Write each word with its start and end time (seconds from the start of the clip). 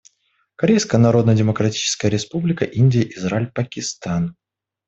Корейская 0.55 0.97
Народно-Демократическая 0.97 2.09
Республика, 2.09 2.65
Индия, 2.65 3.07
Израиль, 3.15 3.51
Пакистан. 3.53 4.35